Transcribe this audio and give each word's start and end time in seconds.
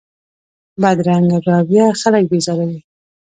بدرنګه 0.81 1.37
رویه 1.47 1.85
خلک 2.01 2.23
بېزاروي 2.31 2.79